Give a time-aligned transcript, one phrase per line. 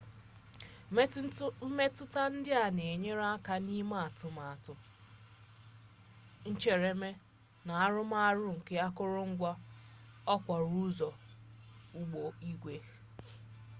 [1.67, 4.73] mmetụta ndị a na-enyere aka n'ime atụmatụ
[6.49, 7.15] ncheremee
[7.65, 9.51] na arụmọrụ nke akụrụngwa
[10.33, 11.09] okporo ụzọ
[11.99, 12.75] ụgbọ igwe